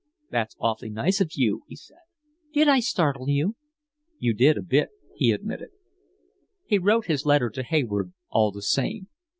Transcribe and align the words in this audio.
"That's 0.31 0.55
awfully 0.59 0.89
nice 0.89 1.21
of 1.21 1.33
you," 1.35 1.61
he 1.67 1.75
said. 1.75 1.99
"Did 2.53 2.67
I 2.67 2.79
startle 2.79 3.29
you?" 3.29 3.55
"You 4.17 4.33
did 4.33 4.57
a 4.57 4.63
bit," 4.63 4.89
he 5.15 5.29
admitted. 5.29 5.69
He 6.65 6.79
wrote 6.79 7.05
his 7.05 7.23
letter 7.23 7.51
to 7.51 7.61
Hayward 7.61 8.11
all 8.27 8.51
the 8.51 8.63
same. 8.63 9.09